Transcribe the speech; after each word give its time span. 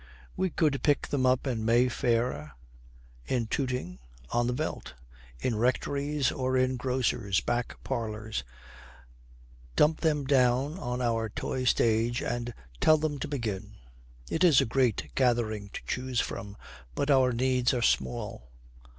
We 0.35 0.49
could 0.49 0.81
pick 0.81 1.09
them 1.09 1.27
up 1.27 1.45
in 1.45 1.63
Mayfair, 1.63 2.53
in 3.27 3.45
Tooting, 3.45 3.99
on 4.31 4.47
the 4.47 4.53
Veldt, 4.53 4.95
in 5.39 5.55
rectories 5.57 6.31
or 6.31 6.57
in 6.57 6.75
grocers' 6.75 7.39
back 7.39 7.75
parlours, 7.83 8.43
dump 9.75 9.99
them 9.99 10.25
down 10.25 10.79
on 10.79 11.03
our 11.03 11.29
toy 11.29 11.65
stage 11.65 12.23
and 12.23 12.51
tell 12.79 12.97
them 12.97 13.19
to 13.19 13.27
begin. 13.27 13.75
It 14.27 14.43
is 14.43 14.59
a 14.59 14.65
great 14.65 15.11
gathering 15.13 15.69
to 15.69 15.85
choose 15.85 16.19
from, 16.19 16.57
but 16.95 17.11
our 17.11 17.31
needs 17.31 17.71
are 17.71 17.83
small. 17.83 18.49